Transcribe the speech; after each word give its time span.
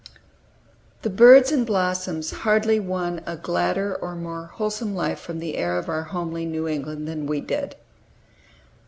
The 1.03 1.11
birds 1.11 1.51
and 1.51 1.63
blossoms 1.63 2.31
hardly 2.31 2.79
won 2.79 3.21
a 3.27 3.35
gladder 3.37 3.93
or 3.93 4.15
more 4.15 4.45
wholesome 4.47 4.95
life 4.95 5.19
from 5.19 5.37
the 5.37 5.55
air 5.57 5.77
of 5.77 5.89
our 5.89 6.05
homely 6.05 6.43
New 6.43 6.67
England 6.67 7.07
than 7.07 7.27
we 7.27 7.39
did. 7.39 7.75